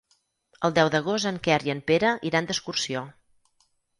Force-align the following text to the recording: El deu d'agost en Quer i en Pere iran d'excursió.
El 0.67 0.71
deu 0.77 0.89
d'agost 0.95 1.29
en 1.33 1.37
Quer 1.49 1.59
i 1.69 1.75
en 1.75 1.83
Pere 1.91 2.15
iran 2.31 2.49
d'excursió. 2.49 3.07